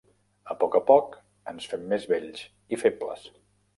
A 0.53 0.55
poc 0.61 0.77
a 0.77 0.81
poc 0.87 1.13
ens 1.53 1.69
fem 1.73 1.85
més 1.93 2.07
vells 2.15 2.43
i 2.77 2.81
febles. 2.85 3.29